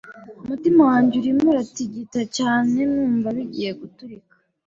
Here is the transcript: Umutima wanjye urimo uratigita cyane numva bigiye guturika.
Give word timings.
Umutima 0.43 0.81
wanjye 0.89 1.13
urimo 1.17 1.45
uratigita 1.51 2.21
cyane 2.37 2.77
numva 2.91 3.27
bigiye 3.37 3.71
guturika. 3.79 4.33